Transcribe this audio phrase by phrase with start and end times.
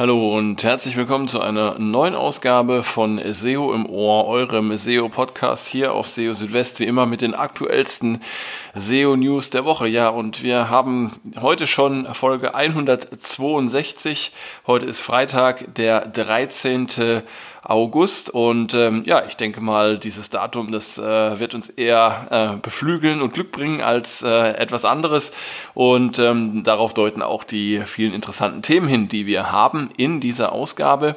[0.00, 5.92] Hallo und herzlich willkommen zu einer neuen Ausgabe von SEO im Ohr, eurem SEO-Podcast hier
[5.92, 8.22] auf SEO Südwest, wie immer mit den aktuellsten
[8.74, 9.88] SEO-News der Woche.
[9.88, 14.32] Ja, und wir haben heute schon Folge 162.
[14.66, 17.22] Heute ist Freitag, der 13.
[17.62, 18.30] August.
[18.30, 23.20] Und ähm, ja, ich denke mal, dieses Datum, das äh, wird uns eher äh, beflügeln
[23.20, 25.30] und Glück bringen als äh, etwas anderes.
[25.74, 30.52] Und ähm, darauf deuten auch die vielen interessanten Themen hin, die wir haben in dieser
[30.52, 31.16] Ausgabe.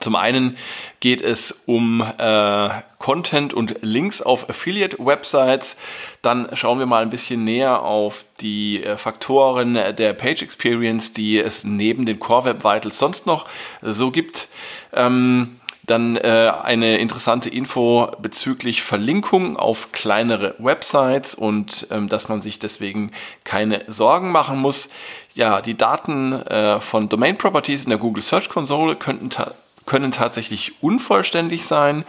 [0.00, 0.56] Zum einen
[0.98, 5.76] geht es um äh, Content und Links auf Affiliate-Websites.
[6.22, 11.38] Dann schauen wir mal ein bisschen näher auf die äh, Faktoren der Page Experience, die
[11.38, 13.46] es neben den Core Web Vitals sonst noch
[13.80, 14.48] so gibt.
[14.92, 22.42] Ähm, dann äh, eine interessante Info bezüglich Verlinkung auf kleinere Websites und ähm, dass man
[22.42, 23.12] sich deswegen
[23.44, 24.88] keine Sorgen machen muss.
[25.34, 30.10] Ja, die Daten äh, von Domain Properties in der Google Search Console könnten ta können
[30.10, 32.04] tatsächlich unvollständig sein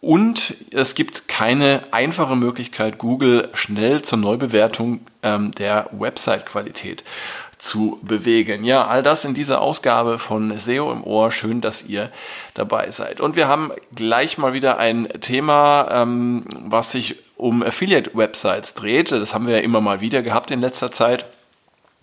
[0.00, 7.04] und es gibt keine einfache Möglichkeit, Google schnell zur Neubewertung ähm, der Website-Qualität
[7.60, 8.64] zu bewegen.
[8.64, 11.30] Ja, all das in dieser Ausgabe von SEO im Ohr.
[11.30, 12.10] Schön, dass ihr
[12.54, 13.20] dabei seid.
[13.20, 19.12] Und wir haben gleich mal wieder ein Thema, ähm, was sich um Affiliate-Websites dreht.
[19.12, 21.26] Das haben wir ja immer mal wieder gehabt in letzter Zeit.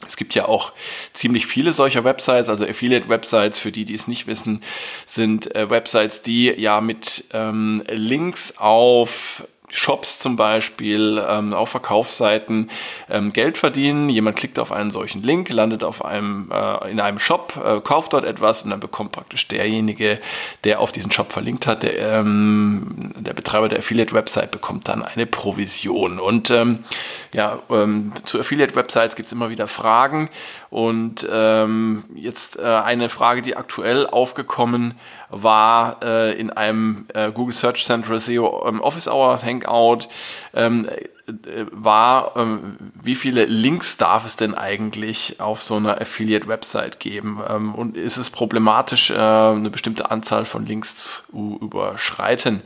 [0.06, 0.74] Es gibt ja auch
[1.14, 4.62] ziemlich viele solcher Websites, also Affiliate-Websites, für die, die es nicht wissen,
[5.08, 12.72] sind äh, Websites, die ja mit ähm, Links auf Shops zum Beispiel ähm, auf Verkaufsseiten
[13.10, 14.08] ähm, Geld verdienen.
[14.10, 18.14] Jemand klickt auf einen solchen Link, landet auf einem äh, in einem Shop, äh, kauft
[18.14, 20.20] dort etwas und dann bekommt praktisch derjenige,
[20.64, 25.26] der auf diesen Shop verlinkt hat, der, ähm, der Betreiber der Affiliate-Website bekommt dann eine
[25.26, 26.20] Provision.
[26.20, 26.86] Und ähm,
[27.34, 30.30] ja, ähm, zu Affiliate-Websites gibt es immer wieder Fragen
[30.70, 34.96] und ähm, jetzt äh, eine Frage, die aktuell aufgekommen
[35.30, 38.48] war äh, in einem äh, Google Search Central SEO
[38.82, 40.08] Office Hour Hangout,
[40.54, 40.88] ähm,
[41.28, 47.42] äh, war, ähm, wie viele Links darf es denn eigentlich auf so einer Affiliate-Website geben?
[47.48, 52.62] Ähm, und ist es problematisch, äh, eine bestimmte Anzahl von Links zu überschreiten?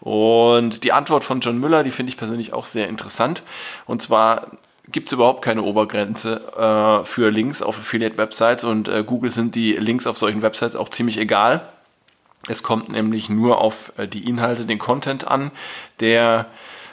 [0.00, 3.42] Und die Antwort von John Müller, die finde ich persönlich auch sehr interessant.
[3.84, 4.52] Und zwar
[4.90, 9.72] gibt es überhaupt keine Obergrenze äh, für Links auf Affiliate-Websites und äh, Google sind die
[9.72, 11.68] Links auf solchen Websites auch ziemlich egal.
[12.48, 15.50] Es kommt nämlich nur auf äh, die Inhalte, den Content an,
[16.00, 16.46] der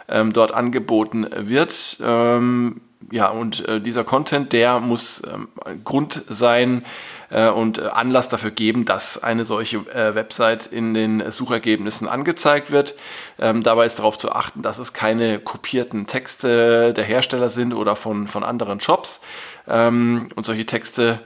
[0.07, 1.97] ähm, dort angeboten wird.
[2.01, 2.81] Ähm,
[3.11, 5.49] ja, und äh, dieser Content, der muss ähm,
[5.83, 6.85] Grund sein
[7.29, 12.71] äh, und äh, Anlass dafür geben, dass eine solche äh, Website in den Suchergebnissen angezeigt
[12.71, 12.95] wird.
[13.39, 17.95] Ähm, dabei ist darauf zu achten, dass es keine kopierten Texte der Hersteller sind oder
[17.95, 19.19] von, von anderen Shops.
[19.67, 21.19] Ähm, und solche Texte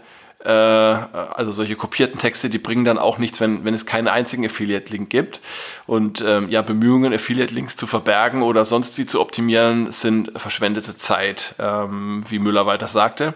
[0.44, 4.46] äh, also solche kopierten Texte, die bringen dann auch nichts, wenn, wenn es keinen einzigen
[4.46, 5.42] Affiliate-Link gibt.
[5.86, 11.56] Und ähm, ja, Bemühungen, Affiliate-Links zu verbergen oder sonst wie zu optimieren, sind verschwendete Zeit,
[11.60, 13.34] ähm, wie Müller weiter sagte.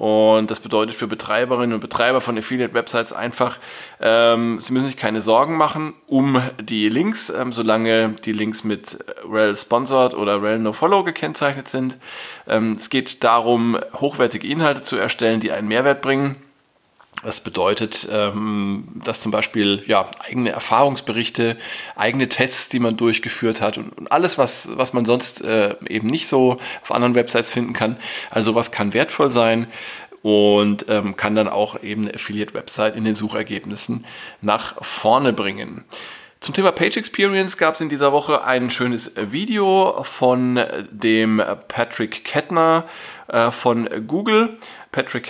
[0.00, 3.58] Und das bedeutet für Betreiberinnen und Betreiber von Affiliate-Websites einfach,
[4.00, 8.98] ähm, sie müssen sich keine Sorgen machen um die Links, ähm, solange die Links mit
[9.30, 11.98] rel Sponsored oder rel No-Follow gekennzeichnet sind.
[12.48, 16.36] Ähm, es geht darum, hochwertige Inhalte zu erstellen, die einen Mehrwert bringen
[17.22, 21.56] das bedeutet, ähm, dass zum Beispiel ja, eigene Erfahrungsberichte,
[21.94, 26.28] eigene Tests, die man durchgeführt hat und, alles, was, was man sonst äh, eben nicht
[26.28, 27.98] so auf anderen Websites finden kann.
[28.30, 29.66] Also was kann wertvoll sein
[30.22, 34.06] und ähm, kann dann auch eben eine Affiliate-Website in den Suchergebnissen
[34.40, 35.84] nach vorne bringen.
[36.40, 40.58] Zum Thema Page Experience gab es in dieser Woche ein schönes Video von
[40.90, 42.88] dem Patrick Kettner
[43.30, 44.58] äh, von Google.
[44.92, 45.24] Patrick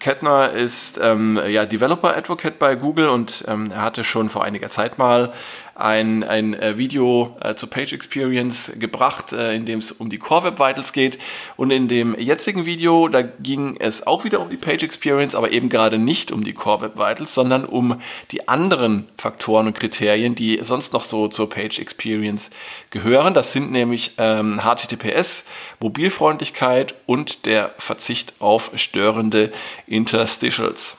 [0.00, 4.68] Kettner ist ähm, ja, Developer Advocate bei Google und ähm, er hatte schon vor einiger
[4.68, 5.32] Zeit mal
[5.76, 10.18] ein, ein äh, Video äh, zur Page Experience gebracht, äh, in dem es um die
[10.18, 11.18] Core Web Vitals geht.
[11.56, 15.52] Und in dem jetzigen Video, da ging es auch wieder um die Page Experience, aber
[15.52, 18.00] eben gerade nicht um die Core Web Vitals, sondern um
[18.30, 22.50] die anderen Faktoren und Kriterien, die sonst noch so zur Page Experience
[22.90, 23.34] gehören.
[23.34, 25.44] Das sind nämlich ähm, HTTPS,
[25.78, 29.52] Mobilfreundlichkeit und der Verzicht auf störende
[29.86, 30.96] Interstitials.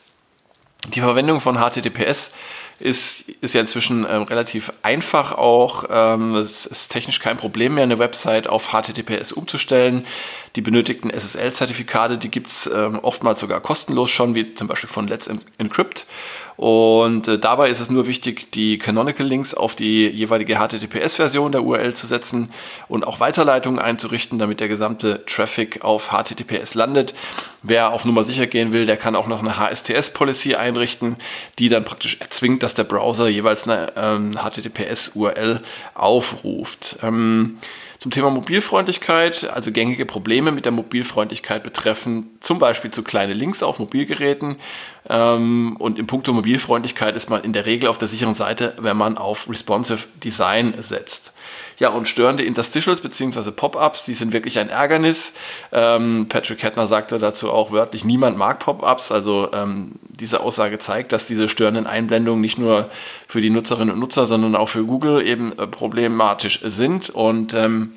[0.93, 2.31] Die Verwendung von HTTPS
[2.79, 5.85] ist, ist ja inzwischen ähm, relativ einfach auch.
[5.89, 10.05] Ähm, es ist technisch kein Problem mehr, eine Website auf HTTPS umzustellen.
[10.55, 15.07] Die benötigten SSL-Zertifikate, die gibt es ähm, oftmals sogar kostenlos schon, wie zum Beispiel von
[15.07, 16.05] Let's Encrypt.
[16.57, 21.63] Und äh, dabei ist es nur wichtig, die Canonical Links auf die jeweilige HTTPS-Version der
[21.63, 22.49] URL zu setzen
[22.87, 27.13] und auch Weiterleitungen einzurichten, damit der gesamte Traffic auf HTTPS landet.
[27.61, 31.17] Wer auf Nummer sicher gehen will, der kann auch noch eine HSTS-Policy einrichten,
[31.59, 35.61] die dann praktisch erzwingt, dass der Browser jeweils eine ähm, HTTPS-URL
[35.93, 36.97] aufruft.
[37.03, 37.59] Ähm,
[38.07, 43.61] zum Thema Mobilfreundlichkeit, also gängige Probleme mit der Mobilfreundlichkeit betreffen zum Beispiel zu kleine Links
[43.61, 44.55] auf Mobilgeräten.
[45.09, 48.95] Ähm, und im Punkto Mobilfreundlichkeit ist man in der Regel auf der sicheren Seite, wenn
[48.95, 51.33] man auf Responsive Design setzt.
[51.79, 53.51] Ja, und störende Interstitials bzw.
[53.51, 55.31] Pop-ups, die sind wirklich ein Ärgernis.
[55.71, 59.11] Ähm, Patrick Kettner sagte dazu auch wörtlich, niemand mag Pop-ups.
[59.11, 62.89] Also ähm, diese Aussage zeigt, dass diese störenden Einblendungen nicht nur
[63.27, 67.11] für die Nutzerinnen und Nutzer, sondern auch für Google eben äh, problematisch sind.
[67.11, 67.93] Und ähm,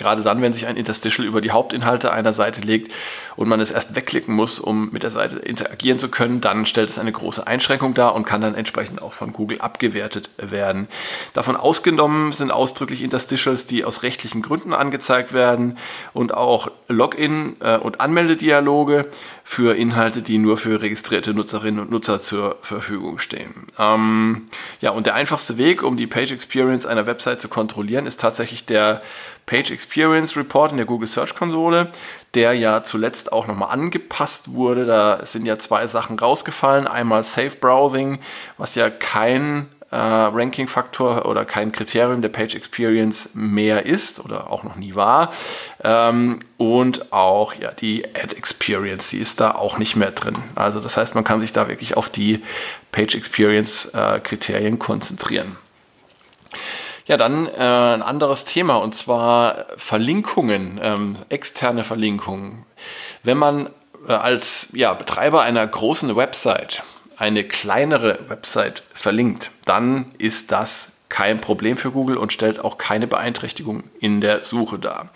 [0.00, 2.90] Gerade dann, wenn sich ein Interstitial über die Hauptinhalte einer Seite legt
[3.36, 6.88] und man es erst wegklicken muss, um mit der Seite interagieren zu können, dann stellt
[6.88, 10.88] es eine große Einschränkung dar und kann dann entsprechend auch von Google abgewertet werden.
[11.34, 15.76] Davon ausgenommen sind ausdrücklich Interstitials, die aus rechtlichen Gründen angezeigt werden
[16.14, 19.06] und auch Login- äh, und Anmeldedialoge
[19.44, 23.66] für Inhalte, die nur für registrierte Nutzerinnen und Nutzer zur Verfügung stehen.
[23.78, 24.46] Ähm,
[24.80, 28.64] ja, und der einfachste Weg, um die Page Experience einer Website zu kontrollieren, ist tatsächlich
[28.64, 29.02] der
[29.46, 31.90] Page Experience Report in der Google Search Konsole,
[32.34, 34.84] der ja zuletzt auch nochmal angepasst wurde.
[34.84, 36.86] Da sind ja zwei Sachen rausgefallen.
[36.86, 38.20] Einmal Safe Browsing,
[38.56, 44.62] was ja kein äh, Ranking-Faktor oder kein Kriterium der Page Experience mehr ist oder auch
[44.62, 45.32] noch nie war.
[45.82, 50.36] Ähm, und auch ja, die Ad Experience, die ist da auch nicht mehr drin.
[50.54, 52.42] Also das heißt, man kann sich da wirklich auf die
[52.92, 54.20] Page Experience äh,
[54.78, 55.56] konzentrieren.
[57.10, 62.64] Ja, dann äh, ein anderes Thema und zwar Verlinkungen, ähm, externe Verlinkungen.
[63.24, 63.70] Wenn man
[64.06, 66.84] äh, als ja, Betreiber einer großen Website
[67.16, 73.08] eine kleinere Website verlinkt, dann ist das kein Problem für Google und stellt auch keine
[73.08, 75.08] Beeinträchtigung in der Suche dar.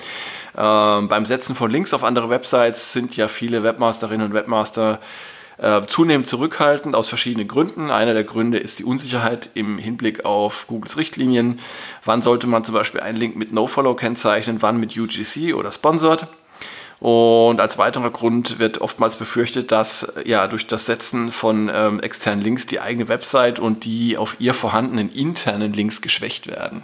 [0.58, 4.98] Ähm, beim Setzen von Links auf andere Websites sind ja viele Webmasterinnen und Webmaster
[5.58, 7.90] äh, zunehmend zurückhaltend aus verschiedenen Gründen.
[7.90, 11.60] Einer der Gründe ist die Unsicherheit im Hinblick auf Googles Richtlinien.
[12.04, 16.26] Wann sollte man zum Beispiel einen Link mit NoFollow kennzeichnen, wann mit UGC oder Sponsored?
[17.04, 22.42] Und als weiterer Grund wird oftmals befürchtet, dass ja durch das Setzen von ähm, externen
[22.42, 26.82] Links die eigene Website und die auf ihr vorhandenen internen Links geschwächt werden.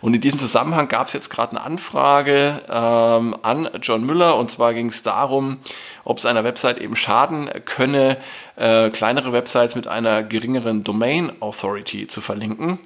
[0.00, 4.50] Und in diesem Zusammenhang gab es jetzt gerade eine Anfrage ähm, an John Müller und
[4.50, 5.58] zwar ging es darum,
[6.02, 8.16] ob es einer Website eben schaden könne,
[8.56, 12.78] äh, kleinere Websites mit einer geringeren Domain Authority zu verlinken.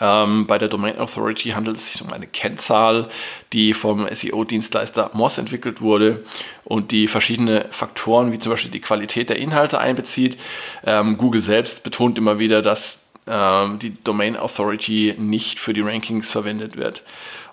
[0.00, 3.08] Ähm, bei der Domain Authority handelt es sich um eine Kennzahl,
[3.52, 6.24] die vom SEO-Dienstleister Moz entwickelt wurde
[6.64, 10.38] und die verschiedene Faktoren wie zum Beispiel die Qualität der Inhalte einbezieht.
[10.84, 16.30] Ähm, Google selbst betont immer wieder, dass ähm, die Domain Authority nicht für die Rankings
[16.30, 17.02] verwendet wird.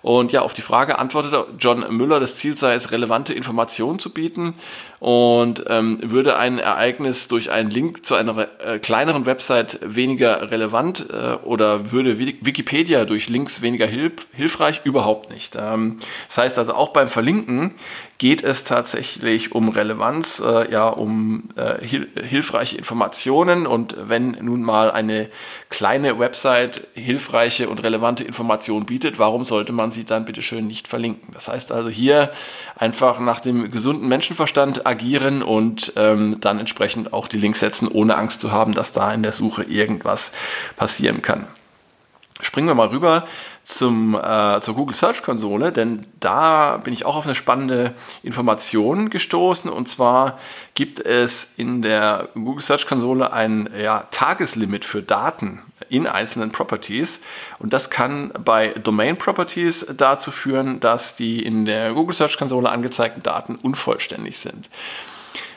[0.04, 4.12] Und ja, auf die Frage antwortete John Müller, das Ziel sei es, relevante Informationen zu
[4.12, 4.52] bieten
[5.00, 11.06] und ähm, würde ein Ereignis durch einen Link zu einer äh, kleineren Website weniger relevant
[11.10, 14.82] äh, oder würde Wikipedia durch Links weniger hilf hilfreich?
[14.84, 15.56] Überhaupt nicht.
[15.58, 15.96] Ähm,
[16.28, 17.72] das heißt also auch beim Verlinken
[18.18, 23.66] geht es tatsächlich um Relevanz, äh, ja, um äh, hil hilfreiche Informationen.
[23.66, 25.28] Und wenn nun mal eine
[25.68, 30.88] kleine Website hilfreiche und relevante Informationen bietet, warum sollte man sie dann bitte schön nicht
[30.88, 31.32] verlinken?
[31.32, 32.32] Das heißt also hier
[32.76, 38.16] einfach nach dem gesunden Menschenverstand agieren und ähm, dann entsprechend auch die Links setzen, ohne
[38.16, 40.32] Angst zu haben, dass da in der Suche irgendwas
[40.76, 41.46] passieren kann.
[42.44, 43.26] Springen wir mal rüber
[43.64, 49.08] zum, äh, zur Google Search Konsole, denn da bin ich auch auf eine spannende Information
[49.08, 49.70] gestoßen.
[49.70, 50.38] Und zwar
[50.74, 57.18] gibt es in der Google Search Konsole ein ja, Tageslimit für Daten in einzelnen Properties.
[57.58, 62.68] Und das kann bei Domain Properties dazu führen, dass die in der Google Search Konsole
[62.68, 64.68] angezeigten Daten unvollständig sind.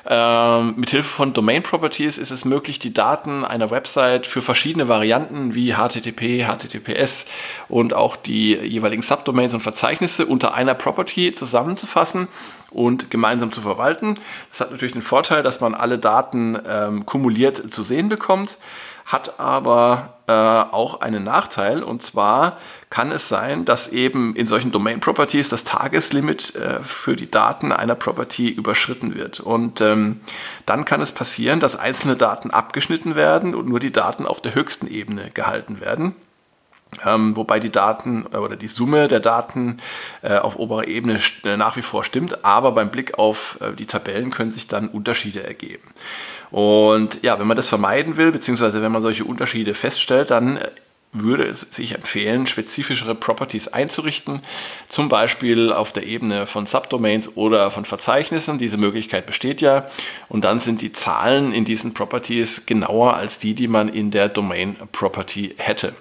[0.10, 5.54] Ähm, mithilfe von Domain Properties ist es möglich, die Daten einer Website für verschiedene Varianten
[5.54, 7.26] wie HTTP, HTTPS
[7.68, 12.30] und auch die jeweiligen Subdomains und Verzeichnisse unter einer Property zusammenzufassen
[12.72, 14.16] und gemeinsam zu verwalten.
[14.52, 18.58] Das hat natürlich den Vorteil, dass man alle Daten ähm, kumuliert zu sehen bekommt
[19.08, 22.58] hat aber äh, auch einen Nachteil und zwar
[22.90, 27.72] kann es sein, dass eben in solchen Domain Properties das Tageslimit äh, für die Daten
[27.72, 29.40] einer Property überschritten wird.
[29.40, 30.20] Und ähm,
[30.66, 34.54] dann kann es passieren, dass einzelne Daten abgeschnitten werden und nur die Daten auf der
[34.56, 36.14] höchsten Ebene gehalten werden.
[37.06, 39.79] Ähm, wobei die Daten äh, oder die Summe der Daten
[40.22, 43.86] äh, auf oberer Ebene äh, nach wie vor stimmt, aber beim Blick auf äh, die
[43.86, 45.84] Tabellen können sich dann Unterschiede ergeben.
[46.50, 50.70] Und ja, wenn man das vermeiden will, beziehungsweise wenn man solche Unterschiede feststellt, dann äh,
[51.12, 54.41] würde es sich empfehlen, spezifischere Properties einzurichten,
[54.89, 58.58] zum Beispiel auf der Ebene von Subdomains oder von Verzeichnissen.
[58.58, 59.88] Diese Möglichkeit besteht ja.
[60.29, 64.29] Und dann sind die Zahlen in diesen Properties genauer als die, die man in der
[64.29, 65.96] Domain Property hätte.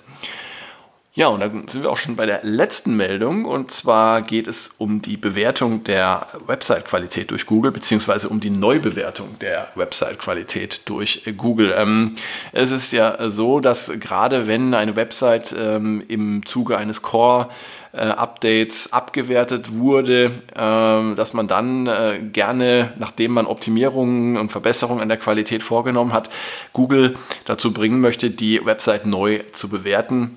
[1.16, 3.46] Ja, und dann sind wir auch schon bei der letzten Meldung.
[3.46, 9.38] Und zwar geht es um die Bewertung der Website-Qualität durch Google, beziehungsweise um die Neubewertung
[9.38, 11.72] der Website-Qualität durch Google.
[11.74, 12.16] Ähm,
[12.52, 17.48] es ist ja so, dass gerade wenn eine Website ähm, im Zuge eines Core
[17.92, 25.08] Updates abgewertet wurde, ähm, dass man dann äh, gerne, nachdem man Optimierungen und Verbesserungen an
[25.08, 26.28] der Qualität vorgenommen hat,
[26.74, 30.36] Google dazu bringen möchte, die Website neu zu bewerten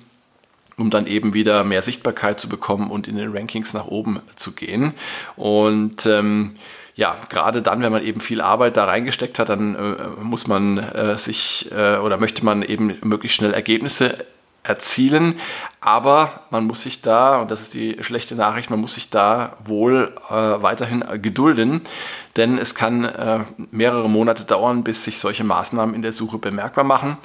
[0.80, 4.52] um dann eben wieder mehr Sichtbarkeit zu bekommen und in den Rankings nach oben zu
[4.52, 4.94] gehen.
[5.36, 6.56] Und ähm,
[6.94, 10.78] ja, gerade dann, wenn man eben viel Arbeit da reingesteckt hat, dann äh, muss man
[10.78, 14.18] äh, sich äh, oder möchte man eben möglichst schnell Ergebnisse
[14.62, 15.40] erzielen.
[15.80, 19.56] Aber man muss sich da, und das ist die schlechte Nachricht, man muss sich da
[19.64, 21.80] wohl äh, weiterhin gedulden,
[22.36, 26.84] denn es kann äh, mehrere Monate dauern, bis sich solche Maßnahmen in der Suche bemerkbar
[26.84, 27.16] machen.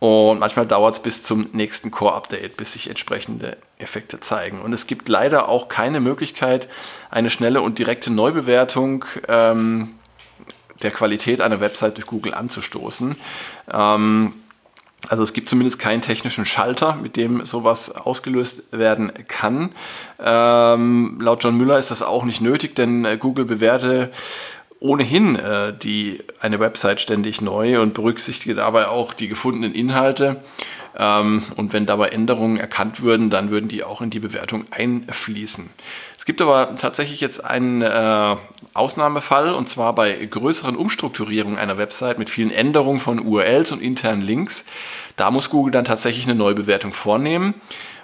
[0.00, 4.60] Und manchmal dauert es bis zum nächsten Core-Update, bis sich entsprechende Effekte zeigen.
[4.60, 6.68] Und es gibt leider auch keine Möglichkeit,
[7.10, 9.94] eine schnelle und direkte Neubewertung ähm,
[10.82, 13.16] der Qualität einer Website durch Google anzustoßen.
[13.72, 14.34] Ähm,
[15.08, 19.70] also es gibt zumindest keinen technischen Schalter, mit dem sowas ausgelöst werden kann.
[20.18, 24.10] Ähm, laut John Müller ist das auch nicht nötig, denn äh, Google bewerte
[24.80, 30.36] ohnehin äh, die, eine Website ständig neu und berücksichtige dabei auch die gefundenen Inhalte.
[30.96, 35.70] Ähm, und wenn dabei Änderungen erkannt würden, dann würden die auch in die Bewertung einfließen.
[36.16, 38.36] Es gibt aber tatsächlich jetzt einen äh,
[38.74, 44.22] Ausnahmefall und zwar bei größeren Umstrukturierungen einer Website mit vielen Änderungen von URLs und internen
[44.22, 44.64] Links.
[45.16, 47.54] Da muss Google dann tatsächlich eine Neubewertung vornehmen.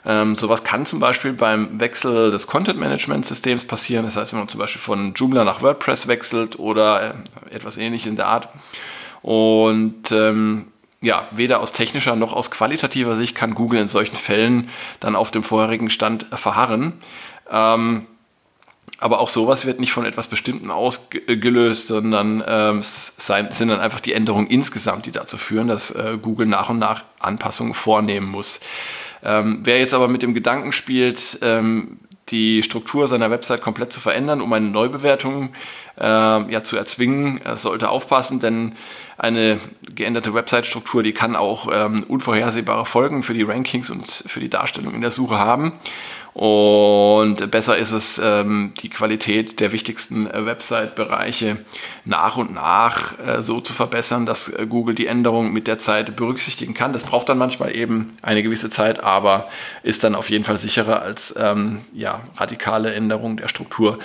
[0.06, 4.04] Ähm, sowas kann zum Beispiel beim Wechsel des Content Management Systems passieren.
[4.04, 7.14] Das heißt, wenn man zum Beispiel von Joomla nach WordPress wechselt oder
[7.50, 8.48] äh, etwas ähnliches in der Art.
[9.22, 10.66] Und ähm,
[11.00, 14.70] ja, weder aus technischer noch aus qualitativer Sicht kann Google in solchen Fällen
[15.00, 16.94] dann auf dem vorherigen Stand verharren.
[17.50, 18.06] Ähm,
[18.98, 24.12] aber auch sowas wird nicht von etwas Bestimmten ausgelöst, sondern ähm, sind dann einfach die
[24.12, 28.60] Änderungen insgesamt, die dazu führen, dass äh, Google nach und nach Anpassungen vornehmen muss.
[29.22, 31.98] Ähm, wer jetzt aber mit dem Gedanken spielt, ähm,
[32.30, 35.50] die Struktur seiner Website komplett zu verändern, um eine Neubewertung
[35.98, 38.72] äh, ja, zu erzwingen, äh, sollte aufpassen, denn
[39.18, 44.50] eine geänderte Website-Struktur, die kann auch ähm, unvorhersehbare Folgen für die Rankings und für die
[44.50, 45.72] Darstellung in der Suche haben.
[46.34, 51.58] Und besser ist es, ähm, die Qualität der wichtigsten äh, Website-Bereiche
[52.04, 56.16] nach und nach äh, so zu verbessern, dass äh, Google die Änderungen mit der Zeit
[56.16, 56.92] berücksichtigen kann.
[56.92, 59.48] Das braucht dann manchmal eben eine gewisse Zeit, aber
[59.84, 64.00] ist dann auf jeden Fall sicherer als ähm, ja, radikale Änderungen der Struktur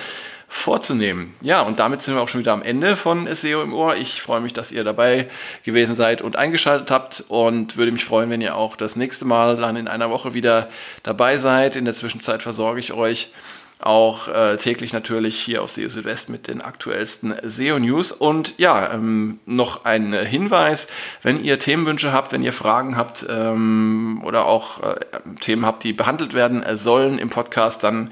[0.50, 1.36] vorzunehmen.
[1.42, 3.96] Ja, und damit sind wir auch schon wieder am Ende von SEO im Ohr.
[3.96, 5.30] Ich freue mich, dass ihr dabei
[5.64, 9.58] gewesen seid und eingeschaltet habt und würde mich freuen, wenn ihr auch das nächste Mal
[9.58, 10.70] dann in einer Woche wieder
[11.04, 11.76] dabei seid.
[11.76, 13.32] In der Zwischenzeit versorge ich euch
[13.78, 18.12] auch äh, täglich natürlich hier auf SEO Südwest mit den aktuellsten SEO-News.
[18.12, 20.88] Und ja, ähm, noch ein Hinweis,
[21.22, 24.96] wenn ihr Themenwünsche habt, wenn ihr Fragen habt ähm, oder auch äh,
[25.40, 28.12] Themen habt, die behandelt werden sollen im Podcast, dann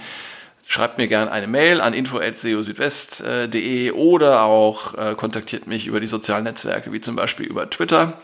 [0.70, 6.44] Schreibt mir gerne eine Mail an info.seosüdwest.de oder auch äh, kontaktiert mich über die sozialen
[6.44, 8.20] Netzwerke, wie zum Beispiel über Twitter.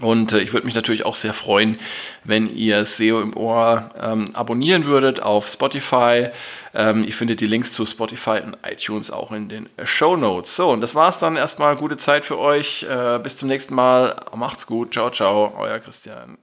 [0.00, 1.78] Und äh, ich würde mich natürlich auch sehr freuen,
[2.24, 6.28] wenn ihr SEO im Ohr ähm, abonnieren würdet auf Spotify.
[6.72, 10.56] Ähm, ihr findet die Links zu Spotify und iTunes auch in den Show Notes.
[10.56, 11.76] So, und das war's dann erstmal.
[11.76, 12.84] Gute Zeit für euch.
[12.88, 14.24] Äh, bis zum nächsten Mal.
[14.34, 14.94] Macht's gut.
[14.94, 15.54] Ciao, ciao.
[15.58, 16.38] Euer Christian.